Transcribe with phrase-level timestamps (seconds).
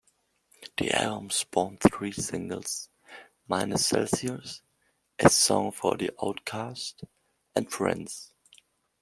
[0.77, 2.89] The album spawned three singles,
[3.47, 4.63] "Minus Celsius",
[5.19, 7.03] "A Song For The Outcast,"
[7.55, 8.33] and "Friends.